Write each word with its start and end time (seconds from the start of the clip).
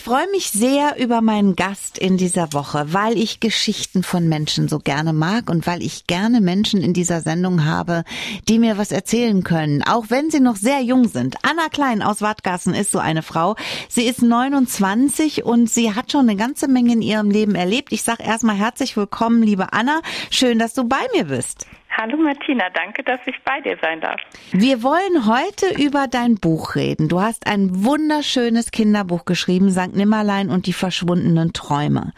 Ich 0.00 0.04
freue 0.04 0.30
mich 0.30 0.50
sehr 0.50 0.98
über 0.98 1.20
meinen 1.20 1.56
Gast 1.56 1.98
in 1.98 2.16
dieser 2.16 2.54
Woche, 2.54 2.86
weil 2.94 3.18
ich 3.18 3.38
Geschichten 3.38 4.02
von 4.02 4.30
Menschen 4.30 4.66
so 4.66 4.78
gerne 4.78 5.12
mag 5.12 5.50
und 5.50 5.66
weil 5.66 5.82
ich 5.82 6.06
gerne 6.06 6.40
Menschen 6.40 6.80
in 6.80 6.94
dieser 6.94 7.20
Sendung 7.20 7.66
habe, 7.66 8.04
die 8.48 8.58
mir 8.58 8.78
was 8.78 8.92
erzählen 8.92 9.44
können, 9.44 9.82
auch 9.82 10.06
wenn 10.08 10.30
sie 10.30 10.40
noch 10.40 10.56
sehr 10.56 10.80
jung 10.80 11.06
sind. 11.06 11.36
Anna 11.42 11.68
Klein 11.68 12.00
aus 12.00 12.22
Wattgassen 12.22 12.72
ist 12.72 12.92
so 12.92 12.98
eine 12.98 13.22
Frau. 13.22 13.56
Sie 13.90 14.04
ist 14.04 14.22
29 14.22 15.44
und 15.44 15.68
sie 15.68 15.94
hat 15.94 16.10
schon 16.10 16.30
eine 16.30 16.36
ganze 16.36 16.66
Menge 16.66 16.94
in 16.94 17.02
ihrem 17.02 17.30
Leben 17.30 17.54
erlebt. 17.54 17.92
Ich 17.92 18.02
sage 18.02 18.22
erstmal 18.22 18.56
herzlich 18.56 18.96
willkommen, 18.96 19.42
liebe 19.42 19.74
Anna. 19.74 20.00
Schön, 20.30 20.58
dass 20.58 20.72
du 20.72 20.84
bei 20.84 21.06
mir 21.12 21.24
bist. 21.24 21.66
Hallo 21.96 22.16
Martina, 22.16 22.70
danke, 22.72 23.02
dass 23.02 23.20
ich 23.26 23.34
bei 23.44 23.60
dir 23.60 23.76
sein 23.82 24.00
darf. 24.00 24.20
Wir 24.52 24.82
wollen 24.82 25.26
heute 25.26 25.66
über 25.82 26.06
dein 26.06 26.36
Buch 26.36 26.76
reden. 26.76 27.08
Du 27.08 27.20
hast 27.20 27.46
ein 27.46 27.84
wunderschönes 27.84 28.70
Kinderbuch 28.70 29.24
geschrieben, 29.24 29.70
St. 29.70 29.94
Nimmerlein 29.94 30.50
und 30.50 30.66
die 30.66 30.72
verschwundenen 30.72 31.52
Träume. 31.52 32.12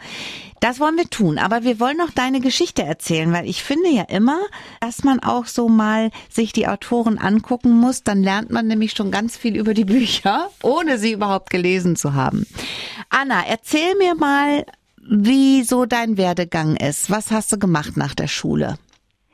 Das 0.59 0.79
wollen 0.79 0.95
wir 0.95 1.09
tun, 1.09 1.39
aber 1.39 1.63
wir 1.63 1.79
wollen 1.81 1.97
noch 1.97 2.11
deine 2.11 2.39
Geschichte 2.39 2.83
erzählen, 2.83 3.33
weil 3.33 3.49
ich 3.49 3.63
finde 3.63 3.89
ja 3.89 4.03
immer, 4.03 4.39
dass 4.79 5.03
man 5.03 5.19
auch 5.19 5.47
so 5.47 5.67
mal 5.67 6.11
sich 6.29 6.53
die 6.53 6.67
Autoren 6.67 7.17
angucken 7.17 7.71
muss, 7.71 8.03
dann 8.03 8.23
lernt 8.23 8.51
man 8.51 8.67
nämlich 8.67 8.93
schon 8.93 9.11
ganz 9.11 9.35
viel 9.35 9.57
über 9.57 9.73
die 9.73 9.83
Bücher, 9.85 10.49
ohne 10.61 10.97
sie 10.99 11.11
überhaupt 11.11 11.49
gelesen 11.49 11.97
zu 11.97 12.13
haben. 12.13 12.45
Anna, 13.09 13.43
erzähl 13.45 13.95
mir 13.97 14.15
mal, 14.15 14.65
wie 15.01 15.63
so 15.63 15.85
dein 15.85 16.15
Werdegang 16.15 16.77
ist. 16.77 17.11
Was 17.11 17.31
hast 17.31 17.51
du 17.51 17.59
gemacht 17.59 17.97
nach 17.97 18.15
der 18.15 18.27
Schule? 18.27 18.77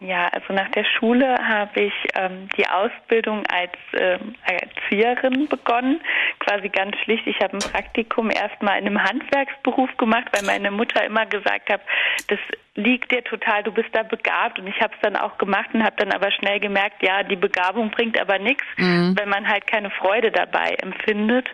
Ja, 0.02 0.28
also 0.30 0.54
nach 0.54 0.70
der 0.72 0.86
Schule 0.86 1.36
habe 1.46 1.82
ich 1.82 1.94
ähm, 2.16 2.48
die 2.58 2.66
Ausbildung 2.68 3.44
als 3.48 3.74
ähm, 3.94 4.34
Erzieherin 4.46 5.50
begonnen. 5.50 6.00
Quasi 6.40 6.70
ganz 6.70 6.96
schlicht. 7.04 7.28
Ich 7.28 7.42
habe 7.42 7.58
ein 7.58 7.72
Praktikum 7.72 8.32
erstmal 8.32 8.80
in 8.80 8.88
einem 8.88 9.04
Handwerksberuf 9.04 9.96
gemacht, 9.98 10.28
weil 10.32 10.46
meine 10.46 10.72
Mutter 10.72 11.04
immer 11.04 11.26
gesagt 11.26 11.70
hat, 11.70 11.82
das 12.28 12.40
liegt 12.80 13.12
dir 13.12 13.24
total, 13.24 13.64
du 13.64 13.72
bist 13.72 13.90
da 13.94 14.04
begabt. 14.04 14.60
Und 14.60 14.68
ich 14.68 14.80
habe 14.82 14.94
es 14.94 15.02
dann 15.02 15.16
auch 15.16 15.38
gemacht 15.38 15.70
und 15.74 15.84
habe 15.84 15.96
dann 15.98 16.12
aber 16.12 16.32
schnell 16.32 16.60
gemerkt, 16.60 17.04
ja, 17.04 17.24
die 17.24 17.36
Begabung 17.36 17.92
bringt 17.92 18.20
aber 18.20 18.40
nichts, 18.40 18.66
mhm. 18.78 19.16
wenn 19.18 19.30
man 19.30 19.48
halt 19.48 19.68
keine 19.68 19.90
Freude 19.92 20.32
dabei 20.32 20.76
empfindet. 20.82 21.48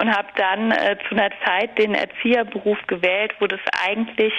Und 0.00 0.10
habe 0.10 0.28
dann 0.36 0.70
äh, 0.70 0.96
zu 1.08 1.14
einer 1.14 1.30
Zeit 1.44 1.76
den 1.78 1.94
Erzieherberuf 1.94 2.78
gewählt, 2.86 3.34
wo 3.40 3.46
das 3.46 3.60
eigentlich 3.84 4.32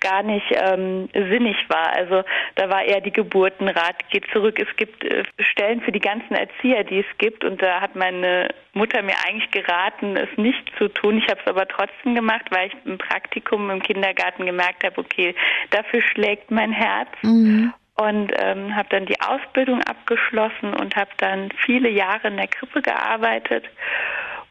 gar 0.00 0.22
nicht 0.22 0.46
ähm, 0.52 1.08
sinnig 1.14 1.56
war. 1.68 1.96
Also 1.96 2.22
da 2.56 2.68
war 2.68 2.84
eher 2.84 3.00
die 3.00 3.12
Geburtenrat, 3.12 4.08
geht 4.10 4.26
zurück. 4.32 4.58
Es 4.60 4.76
gibt 4.76 5.02
äh, 5.04 5.24
Stellen 5.38 5.80
für 5.80 5.92
die 5.92 6.00
ganzen 6.00 6.34
Erzieher, 6.34 6.84
die 6.84 7.00
es 7.00 7.18
gibt. 7.18 7.44
Und 7.44 7.62
da 7.62 7.80
hat 7.80 7.96
meine 7.96 8.50
Mutter 8.74 9.00
mir 9.02 9.14
eigentlich 9.26 9.50
geraten, 9.50 10.16
es 10.16 10.28
nicht 10.36 10.70
zu 10.76 10.88
tun. 10.88 11.18
Ich 11.18 11.28
habe 11.28 11.40
es 11.40 11.46
aber 11.46 11.66
trotzdem 11.66 12.14
gemacht, 12.14 12.44
weil 12.50 12.68
ich 12.68 12.74
im 12.84 12.98
Praktikum 12.98 13.70
im 13.70 13.82
Kindergarten 13.82 14.44
gemerkt 14.44 14.84
habe, 14.84 15.00
okay, 15.00 15.34
dafür 15.76 16.02
schlägt 16.02 16.50
mein 16.50 16.72
Herz. 16.72 17.08
Mhm. 17.22 17.72
Und 17.98 18.30
ähm, 18.36 18.76
habe 18.76 18.88
dann 18.90 19.06
die 19.06 19.18
Ausbildung 19.22 19.82
abgeschlossen 19.82 20.74
und 20.74 20.96
habe 20.96 21.10
dann 21.16 21.50
viele 21.64 21.88
Jahre 21.88 22.28
in 22.28 22.36
der 22.36 22.46
Krippe 22.46 22.82
gearbeitet. 22.82 23.64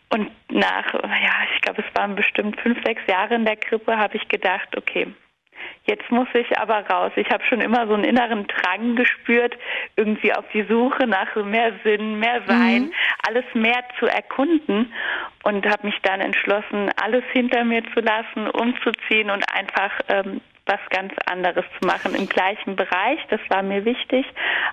Und 0.10 0.32
nach, 0.50 0.94
ja, 0.94 1.34
ich 1.54 1.62
glaube, 1.62 1.84
es 1.88 1.96
waren 2.00 2.16
bestimmt 2.16 2.60
fünf, 2.62 2.84
sechs 2.84 3.04
Jahre 3.08 3.36
in 3.36 3.46
der 3.46 3.58
Krippe, 3.58 3.98
habe 3.98 4.18
ich 4.18 4.28
gedacht, 4.30 4.76
okay, 4.76 5.14
Jetzt 5.86 6.10
muss 6.10 6.28
ich 6.34 6.58
aber 6.58 6.80
raus. 6.88 7.12
Ich 7.16 7.30
habe 7.30 7.44
schon 7.46 7.62
immer 7.62 7.88
so 7.88 7.94
einen 7.94 8.04
inneren 8.04 8.48
Drang 8.48 8.96
gespürt, 8.96 9.56
irgendwie 9.96 10.34
auf 10.34 10.46
die 10.52 10.64
Suche 10.64 11.06
nach 11.06 11.36
mehr 11.36 11.74
Sinn, 11.84 12.20
mehr 12.20 12.42
Sein, 12.48 12.86
mhm. 12.86 12.94
alles 13.28 13.46
mehr 13.54 13.84
zu 14.00 14.08
erkunden 14.08 14.94
und 15.44 15.66
habe 15.68 15.86
mich 15.86 16.00
dann 16.02 16.22
entschlossen, 16.22 16.90
alles 17.02 17.24
hinter 17.32 17.64
mir 17.64 17.84
zu 17.94 18.00
lassen, 18.00 18.50
umzuziehen 18.50 19.30
und 19.30 19.46
einfach 19.54 19.92
ähm, 20.08 20.42
was 20.66 20.80
ganz 20.90 21.14
anderes 21.26 21.66
zu 21.80 21.88
machen 21.88 22.16
im 22.16 22.28
gleichen 22.28 22.76
Bereich. 22.76 23.20
Das 23.30 23.40
war 23.50 23.62
mir 23.62 23.86
wichtig, 23.86 24.26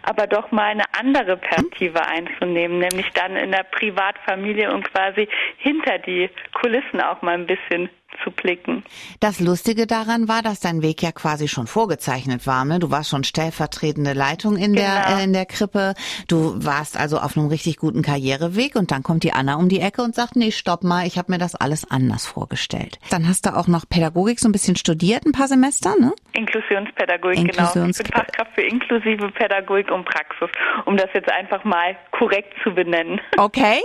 aber 0.02 0.26
doch 0.26 0.50
mal 0.50 0.70
eine 0.70 0.84
andere 0.98 1.36
Perspektive 1.36 2.06
einzunehmen, 2.06 2.78
nämlich 2.78 3.10
dann 3.10 3.36
in 3.36 3.52
der 3.52 3.64
Privatfamilie 3.64 4.72
und 4.72 4.90
quasi 4.92 5.28
hinter 5.58 5.98
die 5.98 6.30
Kulissen 6.52 7.00
auch 7.00 7.22
mal 7.22 7.34
ein 7.34 7.46
bisschen 7.46 7.90
zu 8.22 8.30
blicken. 8.30 8.84
Das 9.20 9.40
Lustige 9.40 9.86
daran 9.86 10.28
war, 10.28 10.42
dass 10.42 10.60
dein 10.60 10.82
Weg 10.82 11.02
ja 11.02 11.12
quasi 11.12 11.48
schon 11.48 11.66
vorgezeichnet 11.66 12.46
war. 12.46 12.64
Ne? 12.64 12.78
Du 12.78 12.90
warst 12.90 13.10
schon 13.10 13.24
stellvertretende 13.24 14.12
Leitung 14.12 14.56
in 14.56 14.74
genau. 14.74 14.86
der 14.86 15.18
äh, 15.18 15.24
in 15.24 15.32
der 15.32 15.46
Krippe. 15.46 15.94
Du 16.28 16.54
warst 16.64 16.96
also 16.96 17.18
auf 17.18 17.36
einem 17.36 17.48
richtig 17.48 17.76
guten 17.78 18.02
Karriereweg 18.02 18.76
und 18.76 18.90
dann 18.90 19.02
kommt 19.02 19.24
die 19.24 19.32
Anna 19.32 19.56
um 19.56 19.68
die 19.68 19.80
Ecke 19.80 20.02
und 20.02 20.14
sagt, 20.14 20.36
nee, 20.36 20.50
stopp 20.50 20.84
mal, 20.84 21.06
ich 21.06 21.18
habe 21.18 21.32
mir 21.32 21.38
das 21.38 21.54
alles 21.54 21.90
anders 21.90 22.26
vorgestellt. 22.26 22.98
Dann 23.10 23.28
hast 23.28 23.46
du 23.46 23.56
auch 23.56 23.66
noch 23.66 23.88
Pädagogik 23.88 24.40
so 24.40 24.48
ein 24.48 24.52
bisschen 24.52 24.76
studiert, 24.76 25.26
ein 25.26 25.32
paar 25.32 25.48
Semester, 25.48 25.96
ne? 25.98 26.12
Inklusionspädagogik, 26.34 27.38
Inklusions 27.38 27.74
genau. 27.74 27.88
Ich 27.88 27.98
bin 27.98 28.12
Fachkraft 28.12 28.52
für 28.54 28.62
inklusive 28.62 29.30
Pädagogik 29.30 29.90
und 29.90 30.04
Praxis, 30.04 30.48
um 30.86 30.96
das 30.96 31.08
jetzt 31.14 31.30
einfach 31.30 31.64
mal 31.64 31.96
korrekt 32.10 32.54
zu 32.62 32.74
benennen. 32.74 33.20
Okay. 33.36 33.80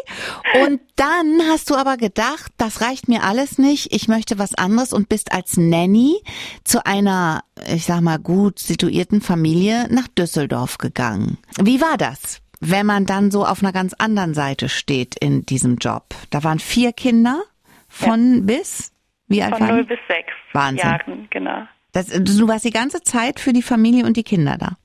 Und 0.63 0.81
dann 0.95 1.41
hast 1.49 1.69
du 1.69 1.75
aber 1.75 1.97
gedacht, 1.97 2.51
das 2.57 2.81
reicht 2.81 3.07
mir 3.07 3.23
alles 3.23 3.57
nicht. 3.57 3.93
Ich 3.93 4.07
möchte 4.07 4.39
was 4.39 4.55
anderes 4.55 4.93
und 4.93 5.09
bist 5.09 5.33
als 5.33 5.57
Nanny 5.57 6.21
zu 6.63 6.85
einer, 6.85 7.41
ich 7.67 7.85
sag 7.85 8.01
mal, 8.01 8.19
gut 8.19 8.59
situierten 8.59 9.21
Familie 9.21 9.87
nach 9.89 10.07
Düsseldorf 10.07 10.77
gegangen. 10.77 11.37
Wie 11.61 11.81
war 11.81 11.97
das? 11.97 12.41
Wenn 12.59 12.85
man 12.87 13.05
dann 13.05 13.29
so 13.29 13.45
auf 13.45 13.61
einer 13.61 13.71
ganz 13.71 13.93
anderen 13.93 14.33
Seite 14.33 14.67
steht 14.69 15.15
in 15.19 15.45
diesem 15.45 15.77
Job. 15.77 16.05
Da 16.31 16.43
waren 16.43 16.59
vier 16.59 16.91
Kinder 16.91 17.43
von 17.87 18.35
ja. 18.35 18.41
bis? 18.41 18.91
Wie 19.27 19.43
alt 19.43 19.57
Von 19.57 19.67
0 19.67 19.83
bis 19.83 19.99
6 20.07 20.33
Wahnsinn. 20.53 20.89
Jahren, 20.89 21.27
genau. 21.29 21.67
Das, 21.97 22.09
du 22.09 22.47
warst 22.47 22.63
die 22.63 22.69
ganze 22.69 23.01
Zeit 23.01 23.39
für 23.39 23.53
die 23.53 23.63
Familie 23.63 24.05
und 24.05 24.17
die 24.17 24.23
Kinder 24.23 24.55
da? 24.59 24.77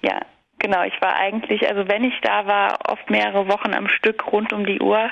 Ja, 0.00 0.20
genau. 0.58 0.82
Ich 0.84 0.98
war 1.02 1.14
eigentlich, 1.14 1.68
also 1.68 1.86
wenn 1.88 2.04
ich 2.04 2.14
da 2.22 2.46
war, 2.46 2.78
oft 2.88 3.10
mehrere 3.10 3.48
Wochen 3.48 3.74
am 3.74 3.86
Stück 3.88 4.32
rund 4.32 4.50
um 4.54 4.64
die 4.64 4.80
Uhr 4.80 5.10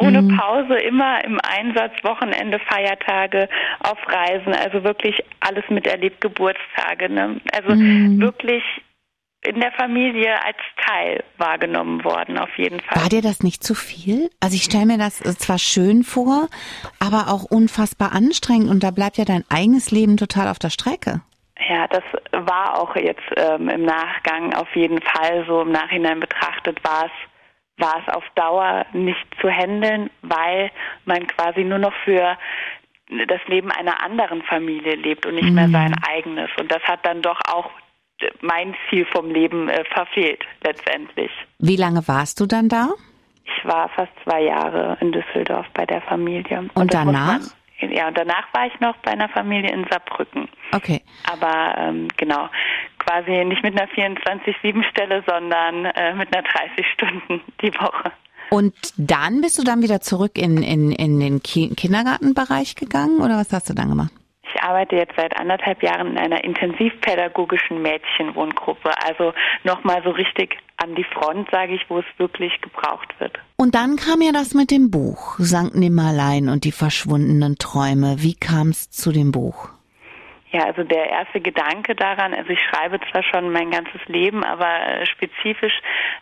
ohne 0.00 0.22
mhm. 0.22 0.36
Pause, 0.36 0.76
immer 0.76 1.24
im 1.24 1.40
Einsatz, 1.40 1.92
Wochenende, 2.04 2.60
Feiertage, 2.60 3.48
auf 3.80 3.98
Reisen, 4.06 4.54
also 4.54 4.84
wirklich 4.84 5.20
alles 5.40 5.64
miterlebt, 5.68 6.20
Geburtstage. 6.20 7.08
Ne? 7.08 7.40
Also 7.52 7.74
mhm. 7.74 8.20
wirklich 8.20 8.62
in 9.42 9.60
der 9.60 9.72
Familie 9.72 10.34
als 10.44 10.56
Teil 10.84 11.24
wahrgenommen 11.36 12.04
worden, 12.04 12.38
auf 12.38 12.50
jeden 12.56 12.80
Fall. 12.80 13.02
War 13.02 13.08
dir 13.08 13.22
das 13.22 13.42
nicht 13.42 13.62
zu 13.62 13.74
viel? 13.74 14.30
Also 14.40 14.56
ich 14.56 14.64
stelle 14.64 14.86
mir 14.86 14.98
das 14.98 15.18
zwar 15.18 15.58
schön 15.58 16.02
vor, 16.02 16.48
aber 16.98 17.32
auch 17.32 17.44
unfassbar 17.44 18.12
anstrengend 18.12 18.68
und 18.68 18.82
da 18.82 18.90
bleibt 18.90 19.16
ja 19.16 19.24
dein 19.24 19.44
eigenes 19.48 19.90
Leben 19.90 20.16
total 20.16 20.48
auf 20.48 20.58
der 20.58 20.70
Strecke. 20.70 21.20
Ja, 21.68 21.86
das 21.88 22.04
war 22.32 22.80
auch 22.80 22.94
jetzt 22.96 23.22
ähm, 23.36 23.68
im 23.68 23.84
Nachgang 23.84 24.54
auf 24.54 24.74
jeden 24.74 25.00
Fall 25.02 25.44
so. 25.46 25.62
Im 25.62 25.72
Nachhinein 25.72 26.20
betrachtet 26.20 26.82
war 26.84 27.06
es 27.06 27.12
war 27.80 28.02
es 28.04 28.12
auf 28.12 28.24
Dauer 28.34 28.86
nicht 28.92 29.24
zu 29.40 29.48
handeln, 29.48 30.10
weil 30.22 30.70
man 31.04 31.26
quasi 31.28 31.62
nur 31.62 31.78
noch 31.78 31.94
für 32.04 32.36
das 33.28 33.40
Leben 33.46 33.70
einer 33.70 34.02
anderen 34.02 34.42
Familie 34.42 34.96
lebt 34.96 35.24
und 35.26 35.36
nicht 35.36 35.48
mhm. 35.48 35.54
mehr 35.54 35.68
sein 35.68 35.94
eigenes. 36.06 36.50
Und 36.58 36.70
das 36.72 36.82
hat 36.82 37.06
dann 37.06 37.22
doch 37.22 37.38
auch 37.48 37.70
mein 38.40 38.74
Ziel 38.88 39.06
vom 39.06 39.30
Leben 39.30 39.68
äh, 39.68 39.84
verfehlt 39.84 40.44
letztendlich. 40.62 41.30
Wie 41.58 41.76
lange 41.76 42.06
warst 42.08 42.40
du 42.40 42.46
dann 42.46 42.68
da? 42.68 42.90
Ich 43.44 43.64
war 43.64 43.88
fast 43.90 44.12
zwei 44.24 44.42
Jahre 44.42 44.96
in 45.00 45.12
Düsseldorf 45.12 45.66
bei 45.74 45.86
der 45.86 46.02
Familie. 46.02 46.58
Und, 46.58 46.76
und 46.76 46.94
danach? 46.94 47.40
Man, 47.80 47.92
ja, 47.92 48.08
und 48.08 48.18
danach 48.18 48.52
war 48.52 48.66
ich 48.66 48.78
noch 48.80 48.96
bei 48.98 49.12
einer 49.12 49.28
Familie 49.28 49.72
in 49.72 49.86
Saarbrücken. 49.88 50.48
Okay. 50.72 51.02
Aber 51.30 51.76
ähm, 51.78 52.08
genau, 52.16 52.48
quasi 52.98 53.44
nicht 53.44 53.62
mit 53.62 53.78
einer 53.78 53.88
24-7-Stelle, 53.90 55.22
sondern 55.26 55.86
äh, 55.86 56.14
mit 56.14 56.34
einer 56.34 56.46
30 56.46 56.86
Stunden 56.92 57.40
die 57.62 57.72
Woche. 57.74 58.12
Und 58.50 58.74
dann 58.96 59.40
bist 59.40 59.58
du 59.58 59.62
dann 59.62 59.82
wieder 59.82 60.00
zurück 60.00 60.38
in, 60.38 60.62
in, 60.62 60.90
in 60.90 61.20
den 61.20 61.42
Ki 61.42 61.74
Kindergartenbereich 61.74 62.76
gegangen 62.76 63.20
oder 63.20 63.36
was 63.36 63.52
hast 63.52 63.68
du 63.68 63.74
dann 63.74 63.90
gemacht? 63.90 64.12
Ich 64.58 64.64
arbeite 64.64 64.96
jetzt 64.96 65.14
seit 65.16 65.38
anderthalb 65.38 65.82
Jahren 65.84 66.08
in 66.08 66.18
einer 66.18 66.42
intensivpädagogischen 66.42 67.80
Mädchenwohngruppe, 67.80 68.90
also 69.06 69.32
nochmal 69.62 70.02
so 70.02 70.10
richtig 70.10 70.56
an 70.78 70.96
die 70.96 71.04
Front, 71.04 71.48
sage 71.52 71.74
ich, 71.74 71.82
wo 71.88 71.98
es 71.98 72.04
wirklich 72.16 72.60
gebraucht 72.60 73.08
wird. 73.20 73.38
Und 73.56 73.76
dann 73.76 73.96
kam 73.96 74.20
ja 74.20 74.32
das 74.32 74.54
mit 74.54 74.72
dem 74.72 74.90
Buch, 74.90 75.36
Sankt 75.38 75.76
Nimmerlein 75.76 76.48
und 76.48 76.64
die 76.64 76.72
verschwundenen 76.72 77.56
Träume. 77.58 78.16
Wie 78.18 78.34
kam 78.34 78.70
es 78.70 78.90
zu 78.90 79.12
dem 79.12 79.30
Buch? 79.30 79.70
Ja, 80.50 80.64
also 80.64 80.82
der 80.82 81.10
erste 81.10 81.40
Gedanke 81.40 81.94
daran, 81.94 82.32
also 82.32 82.48
ich 82.50 82.60
schreibe 82.60 82.98
zwar 83.10 83.22
schon 83.22 83.52
mein 83.52 83.70
ganzes 83.70 84.00
Leben, 84.06 84.42
aber 84.44 84.66
äh, 84.66 85.04
spezifisch 85.04 85.74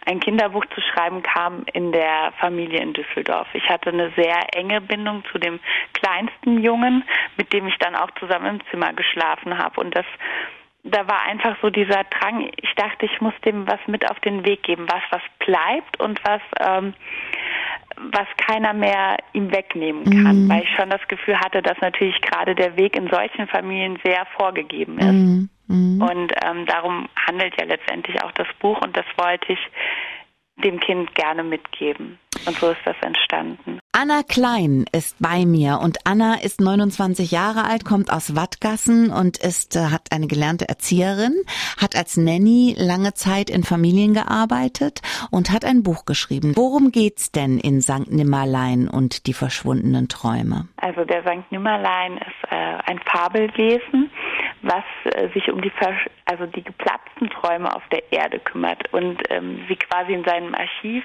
ein 0.04 0.18
Kinderbuch 0.18 0.64
zu 0.74 0.80
schreiben 0.80 1.22
kam 1.22 1.64
in 1.72 1.92
der 1.92 2.32
Familie 2.40 2.80
in 2.80 2.92
Düsseldorf. 2.92 3.46
Ich 3.52 3.68
hatte 3.68 3.90
eine 3.90 4.10
sehr 4.16 4.56
enge 4.56 4.80
Bindung 4.80 5.22
zu 5.30 5.38
dem 5.38 5.60
kleinsten 5.92 6.60
Jungen, 6.60 7.04
mit 7.36 7.52
dem 7.52 7.68
ich 7.68 7.78
dann 7.78 7.94
auch 7.94 8.10
zusammen 8.18 8.58
im 8.58 8.66
Zimmer 8.70 8.92
geschlafen 8.94 9.58
habe 9.58 9.80
und 9.80 9.94
das 9.94 10.06
da 10.88 11.08
war 11.08 11.22
einfach 11.24 11.56
so 11.60 11.68
dieser 11.68 12.04
Drang, 12.04 12.48
ich 12.62 12.74
dachte, 12.76 13.06
ich 13.06 13.20
muss 13.20 13.34
dem 13.44 13.66
was 13.66 13.80
mit 13.88 14.08
auf 14.08 14.20
den 14.20 14.44
Weg 14.46 14.62
geben, 14.62 14.86
was 14.88 15.02
was 15.10 15.22
bleibt 15.40 16.00
und 16.00 16.20
was 16.24 16.40
ähm, 16.60 16.94
was 18.12 18.26
keiner 18.36 18.72
mehr 18.72 19.16
ihm 19.32 19.50
wegnehmen 19.50 20.04
kann, 20.04 20.44
mhm. 20.44 20.48
weil 20.48 20.62
ich 20.62 20.70
schon 20.76 20.90
das 20.90 21.06
Gefühl 21.08 21.38
hatte, 21.38 21.62
dass 21.62 21.78
natürlich 21.80 22.20
gerade 22.20 22.54
der 22.54 22.76
Weg 22.76 22.96
in 22.96 23.08
solchen 23.08 23.46
Familien 23.46 23.98
sehr 24.04 24.26
vorgegeben 24.36 24.98
ist. 24.98 25.06
Mhm. 25.06 25.48
mhm. 25.66 26.02
Und 26.02 26.32
ähm, 26.44 26.66
darum 26.66 27.08
handelt 27.26 27.54
ja 27.58 27.66
letztendlich 27.66 28.22
auch 28.22 28.32
das 28.32 28.48
Buch 28.60 28.80
und 28.82 28.96
das 28.96 29.06
wollte 29.16 29.52
ich 29.52 29.58
dem 30.62 30.80
Kind 30.80 31.14
gerne 31.14 31.42
mitgeben. 31.42 32.18
Und 32.46 32.56
so 32.58 32.70
ist 32.70 32.80
das 32.84 32.96
entstanden. 33.00 33.78
Anna 33.92 34.22
Klein 34.22 34.84
ist 34.92 35.16
bei 35.20 35.46
mir 35.46 35.80
und 35.82 35.98
Anna 36.04 36.34
ist 36.34 36.60
29 36.60 37.30
Jahre 37.30 37.64
alt, 37.64 37.84
kommt 37.84 38.12
aus 38.12 38.36
Wattgassen 38.36 39.10
und 39.10 39.38
ist, 39.38 39.74
äh, 39.74 39.86
hat 39.90 40.12
eine 40.12 40.26
gelernte 40.26 40.68
Erzieherin, 40.68 41.32
hat 41.80 41.96
als 41.96 42.18
Nanny 42.18 42.74
lange 42.78 43.14
Zeit 43.14 43.48
in 43.48 43.64
Familien 43.64 44.12
gearbeitet 44.12 45.00
und 45.30 45.50
hat 45.50 45.64
ein 45.64 45.82
Buch 45.82 46.04
geschrieben. 46.04 46.52
Worum 46.56 46.92
geht's 46.92 47.32
denn 47.32 47.58
in 47.58 47.80
St. 47.80 48.10
Nimmerlein 48.10 48.88
und 48.88 49.26
die 49.26 49.32
verschwundenen 49.32 50.08
Träume? 50.08 50.68
Also 50.76 51.04
der 51.04 51.22
St. 51.22 51.50
Nimmerlein 51.50 52.18
ist 52.18 52.50
äh, 52.50 52.54
ein 52.84 53.00
Fabelwesen 53.06 54.10
was 54.66 54.84
äh, 55.14 55.28
sich 55.32 55.50
um 55.50 55.60
die 55.60 55.72
also 56.24 56.46
die 56.46 56.62
geplatzten 56.62 57.30
Träume 57.30 57.74
auf 57.74 57.82
der 57.90 58.12
Erde 58.12 58.38
kümmert 58.40 58.92
und 58.92 59.22
ähm, 59.30 59.64
sie 59.68 59.76
quasi 59.76 60.12
in 60.12 60.24
seinem 60.24 60.54
Archiv 60.54 61.04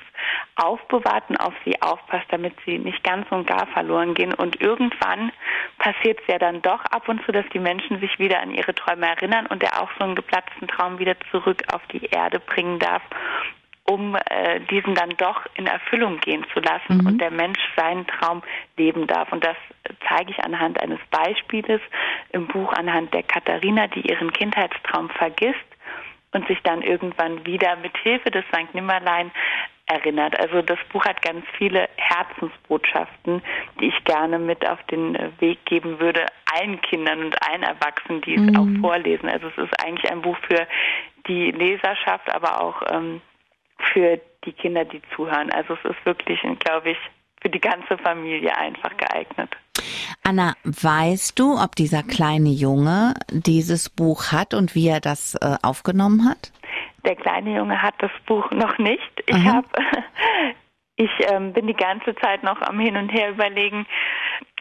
aufbewahrt 0.55 1.29
und 1.29 1.37
auf 1.37 1.53
sie 1.63 1.79
aufpasst, 1.81 2.25
damit 2.29 2.53
sie 2.65 2.79
nicht 2.79 3.03
ganz 3.03 3.31
und 3.31 3.45
gar 3.45 3.67
verloren 3.67 4.13
gehen. 4.13 4.33
Und 4.33 4.59
irgendwann 4.61 5.31
passiert 5.77 6.19
es 6.21 6.27
ja 6.27 6.39
dann 6.39 6.61
doch 6.61 6.83
ab 6.85 7.07
und 7.07 7.23
zu, 7.25 7.31
dass 7.31 7.45
die 7.53 7.59
Menschen 7.59 7.99
sich 7.99 8.17
wieder 8.19 8.41
an 8.41 8.51
ihre 8.51 8.73
Träume 8.73 9.07
erinnern 9.07 9.45
und 9.47 9.63
er 9.63 9.81
auch 9.81 9.89
so 9.97 10.03
einen 10.03 10.15
geplatzten 10.15 10.67
Traum 10.67 10.99
wieder 10.99 11.15
zurück 11.31 11.63
auf 11.73 11.81
die 11.91 12.05
Erde 12.05 12.39
bringen 12.39 12.79
darf 12.79 13.03
um 13.91 14.15
äh, 14.15 14.61
diesen 14.71 14.95
dann 14.95 15.09
doch 15.17 15.45
in 15.55 15.67
Erfüllung 15.67 16.19
gehen 16.21 16.45
zu 16.53 16.61
lassen 16.61 16.99
mhm. 16.99 17.07
und 17.07 17.17
der 17.19 17.31
Mensch 17.31 17.59
seinen 17.75 18.07
Traum 18.07 18.41
leben 18.77 19.05
darf. 19.05 19.31
Und 19.33 19.43
das 19.43 19.57
zeige 20.07 20.31
ich 20.31 20.39
anhand 20.39 20.81
eines 20.81 20.99
Beispieles 21.09 21.81
im 22.31 22.47
Buch 22.47 22.71
anhand 22.71 23.13
der 23.13 23.23
Katharina, 23.23 23.87
die 23.87 24.07
ihren 24.09 24.31
Kindheitstraum 24.31 25.09
vergisst 25.09 25.57
und 26.31 26.47
sich 26.47 26.59
dann 26.63 26.81
irgendwann 26.81 27.45
wieder 27.45 27.75
mit 27.75 27.97
Hilfe 27.97 28.31
des 28.31 28.45
St. 28.45 28.73
Nimmerlein 28.73 29.31
erinnert. 29.87 30.39
Also 30.39 30.61
das 30.61 30.79
Buch 30.93 31.03
hat 31.03 31.21
ganz 31.21 31.43
viele 31.57 31.89
Herzensbotschaften, 31.97 33.41
die 33.81 33.87
ich 33.87 34.03
gerne 34.05 34.39
mit 34.39 34.65
auf 34.65 34.81
den 34.83 35.17
Weg 35.39 35.65
geben 35.65 35.99
würde, 35.99 36.25
allen 36.53 36.79
Kindern 36.81 37.25
und 37.25 37.35
allen 37.45 37.63
Erwachsenen, 37.63 38.21
die 38.21 38.35
es 38.35 38.41
mhm. 38.41 38.55
auch 38.55 38.89
vorlesen. 38.89 39.27
Also 39.27 39.47
es 39.47 39.57
ist 39.57 39.85
eigentlich 39.85 40.09
ein 40.09 40.21
Buch 40.21 40.37
für 40.47 40.65
die 41.27 41.51
Leserschaft, 41.51 42.33
aber 42.33 42.61
auch 42.61 42.81
ähm, 42.89 43.21
für 43.93 44.19
die 44.45 44.53
Kinder, 44.53 44.85
die 44.85 45.01
zuhören. 45.15 45.51
Also 45.51 45.75
es 45.75 45.91
ist 45.91 46.05
wirklich, 46.05 46.39
glaube 46.59 46.91
ich, 46.91 46.97
für 47.41 47.49
die 47.49 47.59
ganze 47.59 47.97
Familie 47.97 48.55
einfach 48.55 48.95
geeignet. 48.97 49.49
Anna, 50.23 50.53
weißt 50.63 51.37
du, 51.39 51.57
ob 51.57 51.75
dieser 51.75 52.03
kleine 52.03 52.49
Junge 52.49 53.15
dieses 53.31 53.89
Buch 53.89 54.31
hat 54.31 54.53
und 54.53 54.75
wie 54.75 54.87
er 54.87 54.99
das 54.99 55.35
äh, 55.35 55.55
aufgenommen 55.63 56.29
hat? 56.29 56.51
Der 57.05 57.15
kleine 57.15 57.55
Junge 57.55 57.81
hat 57.81 57.95
das 57.99 58.11
Buch 58.27 58.49
noch 58.51 58.77
nicht. 58.77 59.23
Ich 59.25 59.45
habe, 59.45 59.67
ich 60.95 61.09
ähm, 61.31 61.53
bin 61.53 61.65
die 61.65 61.73
ganze 61.73 62.15
Zeit 62.15 62.43
noch 62.43 62.61
am 62.61 62.79
Hin 62.79 62.95
und 62.95 63.09
Her 63.09 63.31
überlegen, 63.31 63.87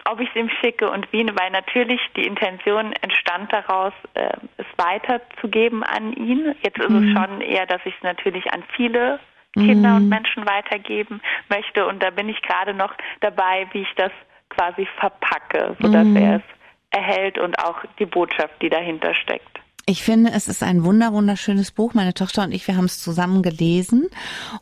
ob 0.09 0.21
ich 0.21 0.31
es 0.31 0.37
ihm 0.37 0.49
schicke 0.61 0.91
und 0.91 1.13
wie, 1.13 1.27
weil 1.39 1.51
natürlich 1.51 2.01
die 2.17 2.27
Intention 2.27 2.93
entstand 3.03 3.53
daraus, 3.53 3.93
äh, 4.15 4.33
weiterzugeben 4.81 5.83
an 5.83 6.13
ihn. 6.15 6.55
Jetzt 6.63 6.79
ist 6.79 6.89
mhm. 6.89 7.09
es 7.09 7.13
schon 7.13 7.41
eher, 7.41 7.67
dass 7.67 7.81
ich 7.85 7.95
es 7.95 8.03
natürlich 8.03 8.53
an 8.53 8.63
viele 8.75 9.21
Kinder 9.55 9.91
mhm. 9.91 9.97
und 9.97 10.09
Menschen 10.09 10.47
weitergeben 10.47 11.21
möchte 11.49 11.87
und 11.87 12.03
da 12.03 12.11
bin 12.11 12.29
ich 12.29 12.41
gerade 12.43 12.73
noch 12.73 12.95
dabei, 13.21 13.67
wie 13.73 13.83
ich 13.83 13.93
das 13.97 14.13
quasi 14.49 14.87
verpacke, 14.99 15.77
sodass 15.81 16.07
mhm. 16.07 16.17
er 16.17 16.37
es 16.37 16.43
erhält 16.91 17.39
und 17.39 17.59
auch 17.59 17.85
die 17.99 18.07
Botschaft, 18.07 18.55
die 18.63 18.69
dahinter 18.69 19.15
steckt. 19.15 19.60
Ich 19.91 20.05
finde, 20.05 20.31
es 20.31 20.47
ist 20.47 20.63
ein 20.63 20.85
wunder 20.85 21.13
wunderschönes 21.13 21.73
Buch. 21.73 21.95
Meine 21.95 22.15
Tochter 22.15 22.45
und 22.45 22.53
ich, 22.53 22.69
wir 22.69 22.77
haben 22.77 22.85
es 22.85 23.03
zusammen 23.03 23.43
gelesen 23.43 24.07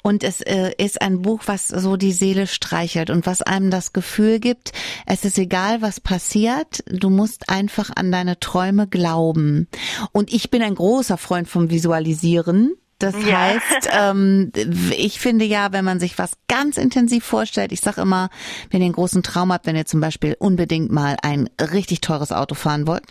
und 0.00 0.24
es 0.24 0.40
äh, 0.40 0.72
ist 0.78 1.02
ein 1.02 1.20
Buch, 1.20 1.42
was 1.44 1.68
so 1.68 1.98
die 1.98 2.12
Seele 2.12 2.46
streichelt 2.46 3.10
und 3.10 3.26
was 3.26 3.42
einem 3.42 3.70
das 3.70 3.92
Gefühl 3.92 4.40
gibt, 4.40 4.72
es 5.04 5.26
ist 5.26 5.36
egal, 5.36 5.82
was 5.82 6.00
passiert, 6.00 6.82
du 6.86 7.10
musst 7.10 7.50
einfach 7.50 7.90
an 7.94 8.10
deine 8.10 8.40
Träume 8.40 8.86
glauben. 8.86 9.68
Und 10.12 10.32
ich 10.32 10.50
bin 10.50 10.62
ein 10.62 10.76
großer 10.76 11.18
Freund 11.18 11.46
vom 11.46 11.68
Visualisieren. 11.68 12.72
Das 12.98 13.14
ja. 13.24 13.38
heißt, 13.38 13.90
ähm, 13.92 14.50
ich 14.96 15.20
finde 15.20 15.44
ja, 15.44 15.72
wenn 15.72 15.84
man 15.84 16.00
sich 16.00 16.18
was 16.18 16.36
ganz 16.48 16.76
intensiv 16.76 17.24
vorstellt, 17.24 17.70
ich 17.70 17.80
sage 17.80 18.00
immer, 18.00 18.28
wenn 18.70 18.80
ihr 18.80 18.86
einen 18.86 18.94
großen 18.94 19.22
Traum 19.22 19.52
habt, 19.52 19.66
wenn 19.66 19.76
ihr 19.76 19.86
zum 19.86 20.00
Beispiel 20.00 20.36
unbedingt 20.38 20.90
mal 20.90 21.16
ein 21.22 21.48
richtig 21.60 22.00
teures 22.00 22.32
Auto 22.32 22.56
fahren 22.56 22.88
wollt, 22.88 23.04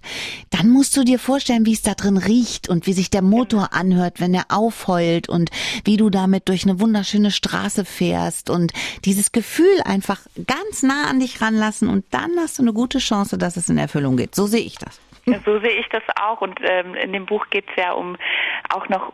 dann 0.50 0.70
musst 0.70 0.98
du 0.98 1.06
dir 1.06 1.20
vorstellen, 1.20 1.66
wie 1.66 1.74
es 1.74 1.84
da 1.84 1.94
drin 1.94 2.18
riecht 2.18 2.68
und 2.68 2.86
wie 2.86 2.94
sich 2.94 3.10
der 3.10 3.22
Motor 3.22 3.70
anhört, 3.72 4.20
wenn 4.20 4.34
er 4.34 4.46
aufheult 4.50 5.30
und 5.30 5.52
wie 5.86 5.96
du 5.96 6.10
damit 6.10 6.50
durch 6.50 6.64
eine 6.64 6.82
wunderschöne 6.82 7.32
Straße 7.32 7.86
fährst 7.86 8.50
und 8.50 8.74
dieses 9.06 9.32
Gefühl 9.32 9.82
einfach 9.86 10.20
ganz 10.48 10.84
nah 10.84 11.10
an 11.10 11.22
dich 11.22 11.42
ranlassen 11.42 11.88
und 11.88 12.04
dann 12.12 12.32
hast 12.38 12.60
du 12.60 12.64
eine 12.64 12.74
gute 12.74 12.98
Chance, 12.98 13.38
dass 13.38 13.56
es 13.56 13.70
in 13.70 13.78
Erfüllung 13.78 14.18
geht. 14.18 14.36
So 14.36 14.48
sehe 14.48 14.66
ich 14.66 14.78
das. 14.78 15.00
So 15.46 15.60
sehe 15.60 15.78
ich 15.78 15.88
das 15.90 16.04
auch. 16.22 16.42
Und 16.42 16.60
ähm, 16.64 16.96
in 16.96 17.12
dem 17.12 17.26
Buch 17.26 17.46
geht 17.50 17.66
es 17.70 17.84
ja 17.84 17.92
um 17.92 18.16
auch 18.70 18.88
noch 18.88 19.12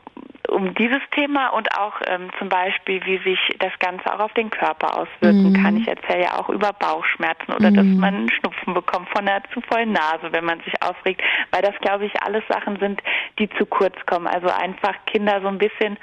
um 0.54 0.74
dieses 0.76 1.02
Thema 1.12 1.50
und 1.50 1.76
auch 1.78 2.00
ähm, 2.06 2.30
zum 2.38 2.48
Beispiel, 2.48 3.04
wie 3.06 3.18
sich 3.20 3.40
das 3.60 3.72
Ganze 3.80 4.14
auch 4.14 4.20
auf 4.20 4.34
den 4.34 4.50
Körper 4.50 4.98
auswirken 4.98 5.52
mhm. 5.52 5.64
kann. 5.64 5.78
Ich 5.78 5.88
erzähle 5.88 6.24
ja 6.24 6.40
auch 6.40 6.48
über 6.50 6.72
Bauchschmerzen 6.74 7.54
oder 7.54 7.72
mhm. 7.72 7.76
dass 7.76 7.86
man 7.86 8.30
Schnupfen 8.30 8.74
bekommt 8.74 9.10
von 9.10 9.28
einer 9.28 9.44
zu 9.54 9.62
vollen 9.62 9.92
Nase, 9.92 10.32
wenn 10.32 10.46
man 10.46 10.60
sich 10.62 10.74
aufregt, 10.82 11.22
weil 11.52 11.62
das, 11.64 11.76
glaube 11.82 12.06
ich, 12.06 12.22
alles 12.22 12.44
Sachen 12.48 12.78
sind, 12.80 13.02
die 13.40 13.50
zu 13.50 13.66
kurz 13.66 13.96
kommen. 14.06 14.28
Also 14.28 14.48
einfach 14.48 14.94
Kinder 15.08 15.42
so 15.42 15.48
ein 15.48 15.58
bisschen 15.58 15.98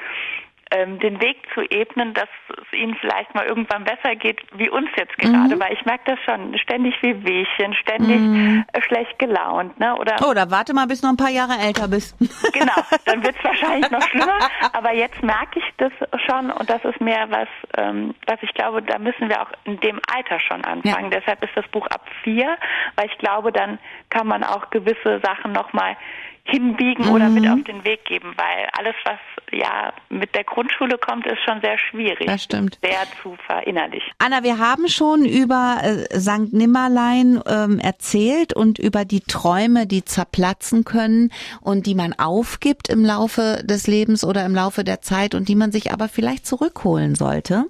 ähm, 0.70 0.98
den 1.00 1.20
Weg 1.20 1.36
zu 1.54 1.62
ebnen, 1.62 2.14
dass 2.14 2.28
es 2.48 2.72
ihnen 2.72 2.94
vielleicht 3.00 3.34
mal 3.34 3.44
irgendwann 3.46 3.84
besser 3.84 4.14
geht, 4.14 4.40
wie 4.56 4.70
uns 4.70 4.88
jetzt 4.96 5.16
gerade, 5.18 5.56
mhm. 5.56 5.60
weil 5.60 5.72
ich 5.72 5.84
merke 5.84 6.04
das 6.06 6.18
schon, 6.24 6.56
ständig 6.58 6.94
wie 7.02 7.24
Wehchen, 7.24 7.74
ständig 7.74 8.20
mhm. 8.20 8.64
Äh, 8.72 8.82
schlecht 8.82 9.18
gelaunt, 9.18 9.78
ne? 9.80 9.96
Oder 9.96 10.16
Oh, 10.26 10.32
da 10.32 10.50
warte 10.50 10.72
mal, 10.74 10.86
bis 10.86 11.00
du 11.00 11.06
noch 11.06 11.14
ein 11.14 11.16
paar 11.16 11.30
Jahre 11.30 11.54
älter 11.60 11.88
bist. 11.88 12.16
Genau, 12.52 12.82
dann 13.04 13.22
wird 13.24 13.36
es 13.38 13.44
wahrscheinlich 13.44 13.90
noch 13.90 14.02
schlimmer, 14.08 14.38
aber 14.72 14.92
jetzt 14.92 15.22
merke 15.22 15.60
ich 15.60 15.64
das 15.76 15.92
schon 16.26 16.50
und 16.50 16.68
das 16.68 16.84
ist 16.84 17.00
mehr 17.00 17.30
was, 17.30 17.48
ähm, 17.76 18.14
was 18.26 18.38
ich 18.42 18.52
glaube, 18.54 18.82
da 18.82 18.98
müssen 18.98 19.28
wir 19.28 19.40
auch 19.40 19.50
in 19.64 19.78
dem 19.80 20.00
Alter 20.12 20.40
schon 20.40 20.64
anfangen. 20.64 21.10
Ja. 21.10 21.20
Deshalb 21.20 21.42
ist 21.44 21.52
das 21.54 21.66
Buch 21.68 21.86
ab 21.86 22.06
vier, 22.22 22.56
weil 22.96 23.06
ich 23.06 23.18
glaube, 23.18 23.52
dann 23.52 23.78
kann 24.10 24.26
man 24.26 24.42
auch 24.42 24.70
gewisse 24.70 25.20
Sachen 25.22 25.52
nochmal 25.52 25.96
hinbiegen 26.44 27.06
mhm. 27.06 27.12
oder 27.12 27.28
mit 27.28 27.48
auf 27.48 27.62
den 27.64 27.84
Weg 27.84 28.04
geben, 28.04 28.34
weil 28.36 28.68
alles, 28.72 28.94
was 29.04 29.18
ja 29.52 29.92
mit 30.08 30.34
der 30.34 30.44
Grundschule 30.44 30.98
kommt, 30.98 31.26
ist 31.26 31.40
schon 31.44 31.60
sehr 31.60 31.78
schwierig. 31.78 32.26
Das 32.26 32.42
stimmt. 32.42 32.78
Sehr 32.82 33.06
zu 33.22 33.36
verinnerlichen. 33.46 34.10
Anna, 34.18 34.42
wir 34.42 34.58
haben 34.58 34.88
schon 34.88 35.24
über 35.24 35.78
äh, 35.82 36.18
St. 36.18 36.52
Nimmerlein 36.52 37.40
ähm, 37.46 37.78
erzählt 37.78 38.54
und 38.54 38.78
über 38.78 39.04
die 39.04 39.20
Träume, 39.20 39.86
die 39.86 40.04
zerplatzen 40.04 40.84
können 40.84 41.30
und 41.60 41.86
die 41.86 41.94
man 41.94 42.12
aufgibt 42.12 42.88
im 42.88 43.04
Laufe 43.04 43.62
des 43.64 43.86
Lebens 43.86 44.24
oder 44.24 44.44
im 44.44 44.54
Laufe 44.54 44.84
der 44.84 45.00
Zeit 45.02 45.34
und 45.34 45.48
die 45.48 45.56
man 45.56 45.72
sich 45.72 45.92
aber 45.92 46.08
vielleicht 46.08 46.46
zurückholen 46.46 47.14
sollte. 47.14 47.66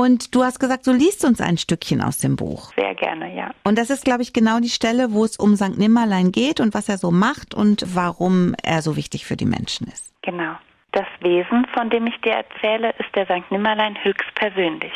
Und 0.00 0.34
du 0.34 0.44
hast 0.44 0.58
gesagt, 0.58 0.86
du 0.86 0.92
liest 0.92 1.26
uns 1.26 1.42
ein 1.42 1.58
Stückchen 1.58 2.00
aus 2.00 2.16
dem 2.16 2.34
Buch. 2.34 2.72
Sehr 2.74 2.94
gerne, 2.94 3.36
ja. 3.36 3.50
Und 3.64 3.76
das 3.76 3.90
ist, 3.90 4.02
glaube 4.02 4.22
ich, 4.22 4.32
genau 4.32 4.58
die 4.58 4.70
Stelle, 4.70 5.12
wo 5.12 5.26
es 5.26 5.36
um 5.36 5.56
St. 5.56 5.76
Nimmerlein 5.76 6.32
geht 6.32 6.58
und 6.58 6.72
was 6.72 6.88
er 6.88 6.96
so 6.96 7.10
macht 7.10 7.52
und 7.52 7.84
warum 7.94 8.54
er 8.64 8.80
so 8.80 8.96
wichtig 8.96 9.26
für 9.26 9.36
die 9.36 9.44
Menschen 9.44 9.88
ist. 9.88 10.14
Genau. 10.22 10.54
Das 10.92 11.04
Wesen, 11.20 11.66
von 11.74 11.90
dem 11.90 12.06
ich 12.06 12.18
dir 12.22 12.32
erzähle, 12.32 12.94
ist 12.98 13.14
der 13.14 13.26
St. 13.26 13.50
Nimmerlein 13.50 13.94
höchstpersönlich. 14.02 14.94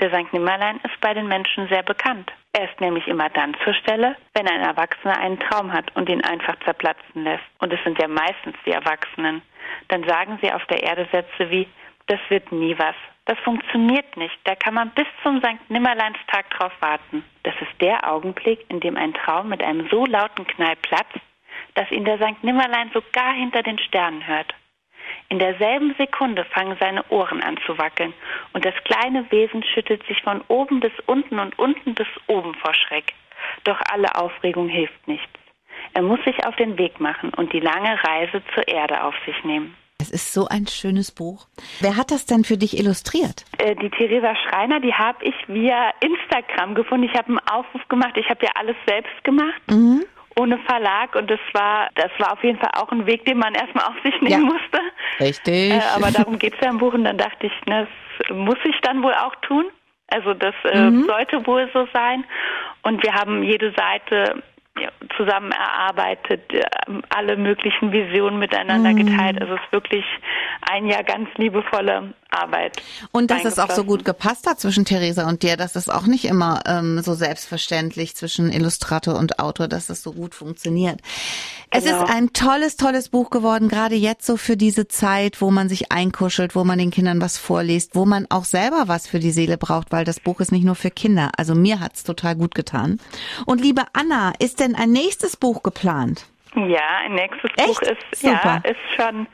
Der 0.00 0.08
St. 0.08 0.32
Nimmerlein 0.32 0.80
ist 0.82 0.98
bei 1.02 1.12
den 1.12 1.28
Menschen 1.28 1.68
sehr 1.68 1.82
bekannt. 1.82 2.32
Er 2.54 2.70
ist 2.70 2.80
nämlich 2.80 3.06
immer 3.06 3.28
dann 3.28 3.54
zur 3.64 3.74
Stelle, 3.74 4.16
wenn 4.32 4.48
ein 4.48 4.62
Erwachsener 4.62 5.18
einen 5.18 5.38
Traum 5.40 5.74
hat 5.74 5.94
und 5.94 6.08
ihn 6.08 6.24
einfach 6.24 6.56
zerplatzen 6.64 7.22
lässt. 7.22 7.44
Und 7.58 7.70
es 7.70 7.84
sind 7.84 7.98
ja 7.98 8.08
meistens 8.08 8.56
die 8.64 8.72
Erwachsenen. 8.72 9.42
Dann 9.88 10.04
sagen 10.04 10.38
sie 10.40 10.50
auf 10.50 10.64
der 10.70 10.82
Erde 10.82 11.06
Sätze 11.12 11.50
wie, 11.50 11.68
das 12.08 12.20
wird 12.28 12.50
nie 12.52 12.76
was. 12.78 12.96
Das 13.26 13.38
funktioniert 13.40 14.16
nicht. 14.16 14.36
Da 14.44 14.54
kann 14.54 14.74
man 14.74 14.90
bis 14.90 15.06
zum 15.22 15.38
St. 15.40 15.70
Nimmerleinstag 15.70 16.48
drauf 16.50 16.72
warten. 16.80 17.24
Das 17.42 17.54
ist 17.60 17.80
der 17.80 18.10
Augenblick, 18.10 18.64
in 18.68 18.80
dem 18.80 18.96
ein 18.96 19.14
Traum 19.14 19.50
mit 19.50 19.62
einem 19.62 19.86
so 19.90 20.06
lauten 20.06 20.46
Knall 20.46 20.76
platzt, 20.76 21.20
dass 21.74 21.90
ihn 21.90 22.04
der 22.04 22.16
St. 22.16 22.42
Nimmerlein 22.42 22.90
sogar 22.92 23.34
hinter 23.34 23.62
den 23.62 23.78
Sternen 23.78 24.26
hört. 24.26 24.54
In 25.28 25.38
derselben 25.38 25.94
Sekunde 25.98 26.44
fangen 26.46 26.76
seine 26.80 27.04
Ohren 27.10 27.42
an 27.42 27.58
zu 27.66 27.76
wackeln 27.76 28.14
und 28.54 28.64
das 28.64 28.74
kleine 28.84 29.30
Wesen 29.30 29.62
schüttelt 29.62 30.06
sich 30.06 30.22
von 30.22 30.42
oben 30.48 30.80
bis 30.80 30.92
unten 31.06 31.38
und 31.38 31.58
unten 31.58 31.94
bis 31.94 32.08
oben 32.26 32.54
vor 32.54 32.72
Schreck. 32.74 33.12
Doch 33.64 33.78
alle 33.90 34.14
Aufregung 34.16 34.68
hilft 34.68 35.06
nichts. 35.06 35.28
Er 35.92 36.02
muss 36.02 36.22
sich 36.24 36.46
auf 36.46 36.56
den 36.56 36.78
Weg 36.78 36.98
machen 37.00 37.30
und 37.34 37.52
die 37.52 37.60
lange 37.60 38.02
Reise 38.02 38.42
zur 38.54 38.66
Erde 38.68 39.02
auf 39.02 39.14
sich 39.26 39.44
nehmen. 39.44 39.76
Es 40.00 40.10
ist 40.10 40.32
so 40.32 40.46
ein 40.46 40.66
schönes 40.68 41.10
Buch. 41.10 41.46
Wer 41.80 41.96
hat 41.96 42.12
das 42.12 42.24
denn 42.24 42.44
für 42.44 42.56
dich 42.56 42.78
illustriert? 42.78 43.44
Äh, 43.58 43.74
die 43.74 43.90
Theresa 43.90 44.34
Schreiner, 44.36 44.78
die 44.80 44.94
habe 44.94 45.24
ich 45.24 45.34
via 45.48 45.90
Instagram 46.00 46.76
gefunden. 46.76 47.04
Ich 47.04 47.18
habe 47.18 47.28
einen 47.28 47.40
Aufruf 47.50 47.86
gemacht. 47.88 48.12
Ich 48.16 48.30
habe 48.30 48.44
ja 48.44 48.52
alles 48.54 48.76
selbst 48.86 49.24
gemacht. 49.24 49.60
Mhm 49.68 50.04
ohne 50.38 50.58
Verlag 50.58 51.16
und 51.16 51.28
das 51.28 51.40
war, 51.52 51.88
das 51.96 52.10
war 52.18 52.32
auf 52.32 52.44
jeden 52.44 52.58
Fall 52.58 52.70
auch 52.74 52.90
ein 52.92 53.06
Weg, 53.06 53.24
den 53.24 53.38
man 53.38 53.54
erstmal 53.54 53.86
auf 53.86 53.96
sich 54.04 54.14
nehmen 54.20 54.30
ja. 54.30 54.38
musste. 54.38 54.80
Richtig. 55.18 55.72
Äh, 55.72 55.80
aber 55.96 56.12
darum 56.12 56.38
geht 56.38 56.54
es 56.54 56.60
ja 56.60 56.70
im 56.70 56.78
Buch 56.78 56.94
und 56.94 57.04
dann 57.04 57.18
dachte 57.18 57.46
ich, 57.46 57.52
ne, 57.66 57.88
das 58.18 58.36
muss 58.36 58.58
ich 58.64 58.80
dann 58.82 59.02
wohl 59.02 59.14
auch 59.14 59.34
tun. 59.42 59.64
Also 60.08 60.34
das 60.34 60.54
äh, 60.64 60.90
mhm. 60.90 61.04
sollte 61.04 61.46
wohl 61.46 61.68
so 61.72 61.86
sein. 61.92 62.24
Und 62.82 63.02
wir 63.02 63.14
haben 63.14 63.42
jede 63.42 63.72
Seite 63.72 64.42
zusammen 65.16 65.52
erarbeitet, 65.52 66.52
äh, 66.52 66.62
alle 67.10 67.36
möglichen 67.36 67.92
Visionen 67.92 68.38
miteinander 68.38 68.92
mhm. 68.92 69.06
geteilt. 69.06 69.40
Also 69.40 69.54
es 69.54 69.60
ist 69.60 69.72
wirklich 69.72 70.04
ein 70.70 70.86
Jahr 70.86 71.04
ganz 71.04 71.28
liebevolle 71.36 72.14
Arbeit. 72.38 72.82
Und 73.12 73.30
dass 73.30 73.44
es 73.44 73.58
auch 73.58 73.70
so 73.70 73.84
gut 73.84 74.04
gepasst 74.04 74.46
hat 74.46 74.60
zwischen 74.60 74.84
Theresa 74.84 75.28
und 75.28 75.42
dir, 75.42 75.56
das 75.56 75.76
ist 75.76 75.92
auch 75.92 76.06
nicht 76.06 76.24
immer 76.24 76.60
ähm, 76.66 77.00
so 77.02 77.14
selbstverständlich 77.14 78.16
zwischen 78.16 78.52
Illustrator 78.52 79.16
und 79.16 79.38
Autor, 79.38 79.68
dass 79.68 79.86
das 79.86 80.02
so 80.02 80.12
gut 80.12 80.34
funktioniert. 80.34 81.00
Genau. 81.00 81.68
Es 81.70 81.84
ist 81.84 81.98
genau. 81.98 82.12
ein 82.12 82.32
tolles, 82.32 82.76
tolles 82.76 83.08
Buch 83.08 83.30
geworden, 83.30 83.68
gerade 83.68 83.94
jetzt 83.94 84.26
so 84.26 84.36
für 84.36 84.56
diese 84.56 84.88
Zeit, 84.88 85.40
wo 85.40 85.50
man 85.50 85.68
sich 85.68 85.92
einkuschelt, 85.92 86.54
wo 86.54 86.64
man 86.64 86.78
den 86.78 86.90
Kindern 86.90 87.20
was 87.20 87.38
vorliest, 87.38 87.94
wo 87.94 88.06
man 88.06 88.26
auch 88.30 88.44
selber 88.44 88.84
was 88.86 89.06
für 89.06 89.18
die 89.18 89.30
Seele 89.30 89.58
braucht, 89.58 89.92
weil 89.92 90.04
das 90.04 90.20
Buch 90.20 90.40
ist 90.40 90.52
nicht 90.52 90.64
nur 90.64 90.74
für 90.74 90.90
Kinder. 90.90 91.30
Also 91.36 91.54
mir 91.54 91.80
hat's 91.80 92.04
total 92.04 92.36
gut 92.36 92.54
getan. 92.54 93.00
Und 93.46 93.60
liebe 93.60 93.82
Anna, 93.92 94.32
ist 94.38 94.60
denn 94.60 94.74
ein 94.74 94.92
nächstes 94.92 95.36
Buch 95.36 95.62
geplant? 95.62 96.26
Ja, 96.54 96.98
ein 97.04 97.14
nächstes 97.14 97.50
Echt? 97.56 97.68
Buch 97.68 97.82
ist, 97.82 98.20
Super. 98.20 98.62
ja, 98.64 98.70
ist 98.70 98.80
schon 98.96 99.26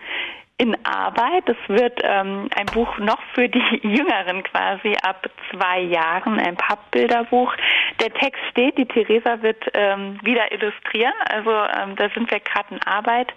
in 0.57 0.77
Arbeit. 0.85 1.49
Es 1.49 1.69
wird 1.69 2.01
ähm, 2.05 2.49
ein 2.55 2.67
Buch 2.67 2.99
noch 2.99 3.19
für 3.35 3.49
die 3.49 3.59
Jüngeren 3.83 4.45
quasi 4.45 4.95
ab 5.03 5.29
zwei 5.51 5.81
Jahren, 5.81 6.39
ein 6.39 6.57
Pappbilderbuch. 6.57 7.53
Der 8.01 8.13
Text 8.15 8.41
steht, 8.51 8.79
die 8.79 8.87
Theresa 8.87 9.43
wird 9.43 9.65
ähm, 9.75 10.19
wieder 10.23 10.53
illustrieren, 10.53 11.13
also 11.29 11.51
ähm, 11.51 11.97
da 11.97 12.09
sind 12.15 12.31
wir 12.31 12.39
gerade 12.39 12.75
in 12.75 12.83
Arbeit. 12.83 13.33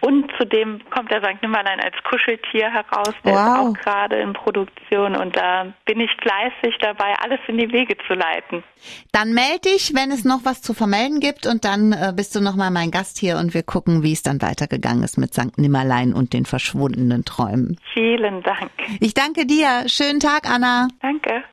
Und 0.00 0.30
zudem 0.38 0.80
kommt 0.90 1.10
der 1.10 1.20
St. 1.20 1.42
Nimmerlein 1.42 1.80
als 1.80 1.94
Kuscheltier 2.04 2.70
heraus, 2.70 3.14
der 3.24 3.34
wow. 3.34 3.38
ist 3.38 3.58
auch 3.58 3.72
gerade 3.74 4.16
in 4.16 4.32
Produktion 4.32 5.14
und 5.16 5.36
da 5.36 5.72
bin 5.84 6.00
ich 6.00 6.10
fleißig 6.22 6.78
dabei, 6.80 7.14
alles 7.22 7.40
in 7.48 7.58
die 7.58 7.70
Wege 7.70 7.96
zu 8.06 8.14
leiten. 8.14 8.64
Dann 9.12 9.32
melde 9.32 9.70
dich, 9.72 9.92
wenn 9.94 10.10
es 10.10 10.24
noch 10.24 10.40
was 10.44 10.62
zu 10.62 10.72
vermelden 10.72 11.20
gibt 11.20 11.46
und 11.46 11.64
dann 11.64 11.92
äh, 11.92 12.12
bist 12.16 12.34
du 12.34 12.40
nochmal 12.40 12.70
mein 12.70 12.90
Gast 12.90 13.18
hier 13.18 13.36
und 13.36 13.52
wir 13.52 13.62
gucken, 13.62 14.02
wie 14.02 14.12
es 14.12 14.22
dann 14.22 14.40
weitergegangen 14.40 15.04
ist 15.04 15.18
mit 15.18 15.34
St. 15.34 15.58
Nimmerlein 15.58 16.14
und 16.14 16.32
den 16.32 16.46
verschwundenen 16.62 17.24
Träumen. 17.24 17.76
Vielen 17.92 18.42
Dank. 18.42 18.70
Ich 19.00 19.14
danke 19.14 19.46
dir. 19.46 19.84
Schönen 19.86 20.20
Tag, 20.20 20.48
Anna. 20.48 20.88
Danke. 21.00 21.42